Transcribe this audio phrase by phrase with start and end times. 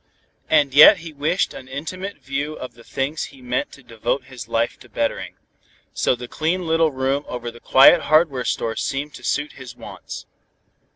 [0.49, 4.47] And yet he wished an intimate view of the things he meant to devote his
[4.47, 5.35] life to bettering.
[5.93, 10.25] So the clean little room over the quiet hardware store seemed to suit his wants.